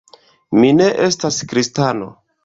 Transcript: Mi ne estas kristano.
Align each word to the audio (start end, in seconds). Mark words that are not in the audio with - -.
Mi 0.61 0.71
ne 0.77 0.87
estas 1.07 1.37
kristano. 1.51 2.09